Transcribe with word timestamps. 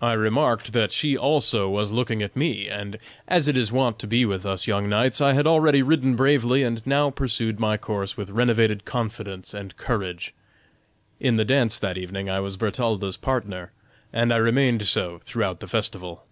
I 0.00 0.14
remarked 0.14 0.72
that 0.72 0.90
she 0.90 1.18
also 1.18 1.68
was 1.68 1.92
looking 1.92 2.22
at 2.22 2.34
me, 2.34 2.66
and, 2.66 2.96
as 3.28 3.46
it 3.46 3.58
is 3.58 3.70
wont 3.70 3.98
to 3.98 4.06
be 4.06 4.24
with 4.24 4.46
us 4.46 4.66
young 4.66 4.88
knights, 4.88 5.20
I 5.20 5.34
had 5.34 5.46
already 5.46 5.82
ridden 5.82 6.16
bravely, 6.16 6.62
and 6.62 6.80
now 6.86 7.10
pursued 7.10 7.60
my 7.60 7.76
course 7.76 8.16
with 8.16 8.30
renovated 8.30 8.86
confidence 8.86 9.52
and 9.52 9.76
courage. 9.76 10.32
In 11.20 11.36
the 11.36 11.44
dance 11.44 11.78
that 11.78 11.98
evening 11.98 12.30
I 12.30 12.40
was 12.40 12.56
Bertalda's 12.56 13.18
partner, 13.18 13.70
and 14.14 14.32
I 14.32 14.38
remained 14.38 14.86
so 14.86 15.18
throughout 15.22 15.60
the 15.60 15.68
festival." 15.68 16.24